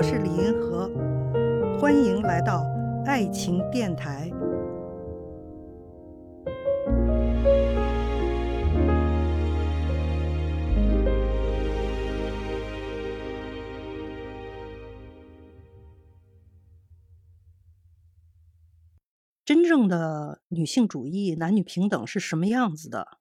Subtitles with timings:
[0.00, 0.88] 我是李银河，
[1.78, 2.64] 欢迎来到
[3.04, 4.30] 爱情电台。
[19.44, 23.18] 真正的女性主义、男女平等是什么样子的？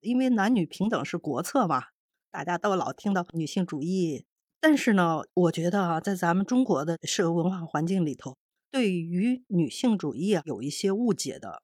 [0.00, 1.84] 因为男女平等是国策嘛，
[2.30, 4.26] 大家都老听到女性主义。
[4.60, 8.36] 但是呢，我觉得啊，在咱们中国的社会文化环境里头，
[8.70, 11.62] 对于女性主义啊有一些误解的。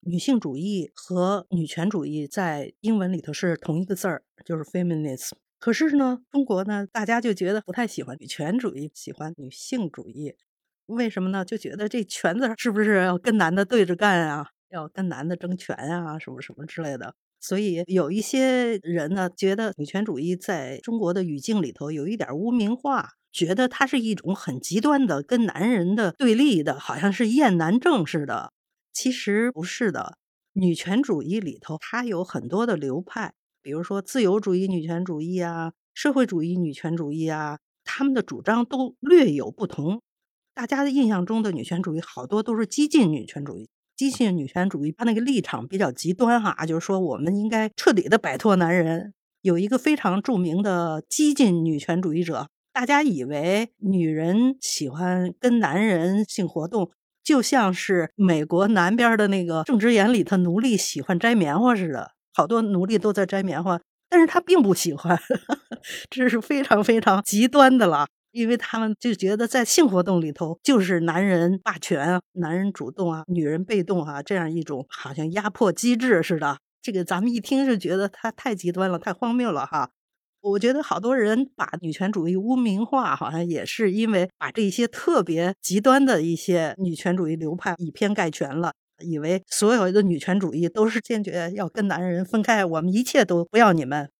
[0.00, 5.32] 女性主义和女权主义在英文里头是同一个字儿，就是 feminism。
[5.58, 10.36] 可是呢，中国呢，大家就觉得不太喜欢女权主义，喜欢女性主义。
[10.86, 11.44] 为什么呢？
[11.44, 14.50] 就觉得这“权”字是不是要跟男的对着干啊？
[14.70, 16.16] 要跟男的争权啊？
[16.18, 17.14] 什么什么之类的？
[17.40, 28.52] 所以有一些人呢，觉得女权主义在中国的语境里头有一点污名化，觉得它是一种很极端的跟男人的对立的，好像是厌男症似的。
[28.92, 30.18] 其实不是的，
[30.54, 40.02] 女权主义里头它有很多的流派，比如说自由主义女权主义啊，社会主义女权主义啊，他们的主张都略有不同。
[40.54, 43.68] 大家的印象中的女权主义好多都是激进女权主义。
[43.98, 49.12] 激进女权主义，他那个立场比较极端哈，就是说我们应该彻底的摆脱男人。
[49.42, 56.92] 有一个非常著名的激进女权主义者，大家以为女人喜欢跟男人性活动，
[57.24, 65.18] 就像是美国南边的那个种植园里头奴隶喜欢摘棉花似的，好多奴隶都在摘棉花，但是他并不喜欢，
[66.08, 68.06] 这是非常非常极端的了。
[68.30, 76.58] 因为他们就觉得在性活动里头就是男人霸权啊，男人主动啊，女人被动啊，这样一种好像压迫机制似的。
[76.80, 79.90] 这个咱们一听就觉得他太极端了，太荒谬了哈。
[80.40, 88.72] 我觉得好多人把女权主义污名化，好像也是因为把这些特别极端的一些女权主义流派以偏概全了，
[89.04, 94.10] 以为所有的女权主义都是坚决要跟男人分开，我们一切都不要你们。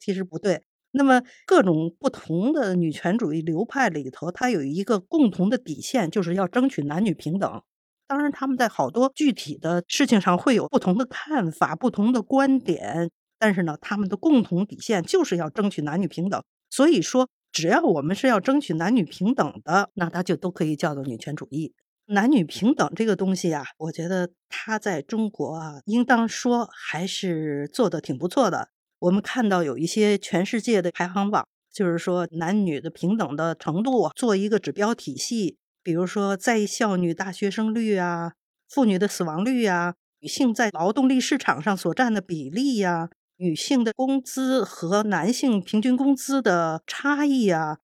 [0.00, 0.62] 其实不对。
[0.92, 7.62] 那么，各种不同的女权主义流派里头，它有一个共同的底线，就是要争取男女平等。
[8.08, 13.08] 当然，他们在好多具体的事情上会有不同的看法、不同的观点，
[13.38, 16.42] 但是呢，他们的共同底线就是要争取男女平等。
[16.68, 21.72] 所以说，只要我们是要争取男女平等的，那它就都可以叫做女权主义。
[22.06, 28.70] 男女平等这个东西啊，我觉得它在中国啊，应当说还是做的挺不错的。
[29.00, 38.34] 我们看到有一些全世界的排行榜，就是说男女的平等的程度做一个指标体系，比如说在校女大学生率啊，
[38.68, 47.78] 妇女的死亡率呀，女性在劳动力市场上所占的比例呀，女性的工资和男性平均工资的差异啊。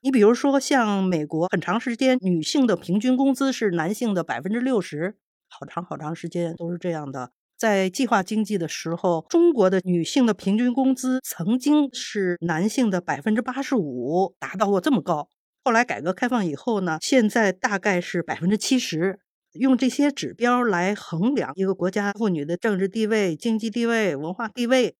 [0.00, 5.18] 你比如说像美国，很长时间女性的平均工资是男性的百分之六十，
[5.48, 7.30] 好长好长时间都是这样的。
[7.62, 15.28] 在计划经济的时候，中国的女性的平均工资曾经是男性的百分之八十五，达到过这么高。
[15.62, 19.20] 后来改革开放以后呢，现在大概是百分之七十。
[19.52, 24.96] 用这些指标来衡量一个国家妇女的政治地位、经济地位、文化地位，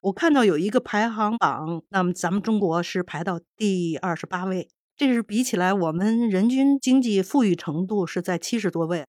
[0.00, 9.04] 我看到有一个排行榜，那么咱们中国是排到第二十八位，这是比起来我们人均经济富裕程度是在七十多位。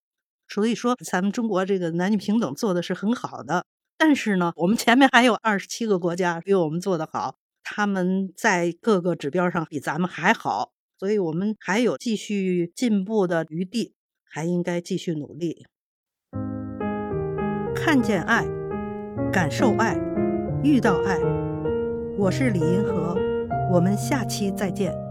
[0.48, 3.66] 所以说，咱们中国这个男女平等做的是很好的，
[3.98, 13.94] 但是呢，我们前面还有二十七个国家比我们做的好，他们在各个指标上比咱们还好，所以我们还有继续进步的余地，
[14.24, 15.66] 还应该继续努力。
[17.76, 18.46] 看见爱，
[19.32, 19.98] 感受爱，
[20.64, 21.20] 遇到爱，
[22.18, 23.16] 我是李银河，
[23.72, 25.07] 我们下期再见。